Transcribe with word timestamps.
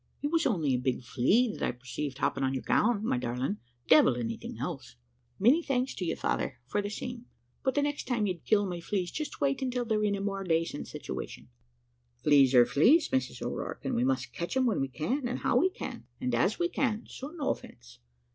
"`It 0.23 0.31
was 0.31 0.47
only 0.47 0.73
a 0.73 0.79
big 0.79 1.03
flea 1.03 1.51
that 1.51 1.61
I 1.61 1.71
perceived 1.73 2.17
hopping 2.17 2.43
on 2.43 2.55
your 2.55 2.63
gown, 2.63 3.05
my 3.05 3.19
darling, 3.19 3.57
devil 3.87 4.15
anything 4.15 4.57
else.' 4.57 4.95
"`Many 5.39 5.63
thanks 5.63 5.93
to 5.93 6.05
you, 6.05 6.15
father, 6.15 6.57
for 6.65 6.81
that 6.81 6.89
same; 6.89 7.27
but 7.63 7.75
the 7.75 7.83
next 7.83 8.07
time 8.07 8.25
you'd 8.25 8.43
kill 8.43 8.65
my 8.65 8.79
fleas, 8.81 9.11
just 9.11 9.39
wait 9.39 9.61
until 9.61 9.85
they're 9.85 10.03
in 10.03 10.15
a 10.15 10.19
more 10.19 10.43
dacent 10.43 10.87
situation.' 10.87 11.49
"`Fleas 12.25 12.55
are 12.55 12.65
fleas, 12.65 13.09
Mrs 13.09 13.43
O'Rourke, 13.45 13.85
and 13.85 13.93
we 13.93 14.03
must 14.03 14.33
catch 14.33 14.57
'em 14.57 14.65
when 14.65 14.81
we 14.81 14.87
can, 14.87 15.27
and 15.27 15.37
how 15.37 15.55
we 15.57 15.69
can, 15.69 16.05
and 16.19 16.33
as 16.33 16.57
we 16.57 16.67
can, 16.67 17.03
so 17.07 17.27
no 17.27 17.51
offence. 17.51 17.99